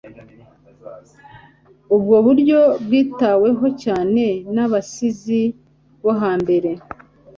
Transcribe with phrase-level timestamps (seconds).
[1.95, 4.23] ubwo buryo bwitaweho cyane
[4.55, 5.41] n'abasizi
[6.03, 6.71] bo ha mbere